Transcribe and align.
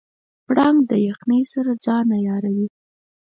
پړانګ 0.45 0.79
د 0.89 0.91
یخنۍ 1.07 1.43
سره 1.53 1.71
ځان 1.85 2.07
عیاروي. 2.17 2.67